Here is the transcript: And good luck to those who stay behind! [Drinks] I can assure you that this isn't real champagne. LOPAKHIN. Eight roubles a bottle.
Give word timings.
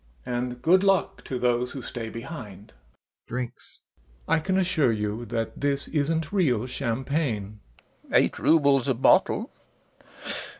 And 0.25 0.63
good 0.63 0.83
luck 0.83 1.23
to 1.25 1.37
those 1.37 1.73
who 1.73 1.83
stay 1.83 2.09
behind! 2.09 2.73
[Drinks] 3.27 3.81
I 4.27 4.39
can 4.39 4.57
assure 4.57 4.91
you 4.91 5.25
that 5.27 5.61
this 5.61 5.87
isn't 5.89 6.31
real 6.31 6.65
champagne. 6.65 7.59
LOPAKHIN. 8.05 8.13
Eight 8.15 8.39
roubles 8.39 8.87
a 8.87 8.95
bottle. 8.95 9.51